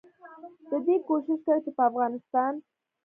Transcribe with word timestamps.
ددې 0.69 0.95
کوشش 1.07 1.39
کوي 1.45 1.59
چې 1.65 1.71
په 1.77 1.83
افغانستان 1.89 2.53